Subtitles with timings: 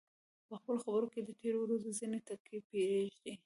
[0.47, 3.33] په خپلو خبرو کې د تېرې ورځې ځینې ټکي پرېږده.